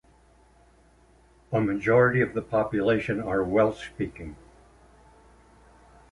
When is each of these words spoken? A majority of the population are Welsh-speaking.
A 1.51 1.61
majority 1.61 2.21
of 2.21 2.33
the 2.33 2.41
population 2.41 3.21
are 3.21 3.43
Welsh-speaking. 3.43 4.35